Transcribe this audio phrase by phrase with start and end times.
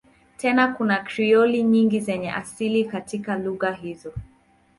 [0.37, 4.13] Tena kuna Krioli nyingi zenye asili katika lugha hizo.